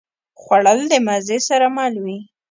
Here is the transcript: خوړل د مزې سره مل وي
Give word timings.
خوړل 0.41 0.79
د 0.91 0.93
مزې 1.07 1.39
سره 1.47 1.67
مل 1.75 1.93
وي 2.03 2.19